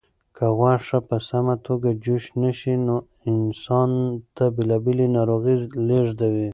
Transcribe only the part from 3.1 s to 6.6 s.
انسان ته بېلابېلې ناروغۍ لېږدوي.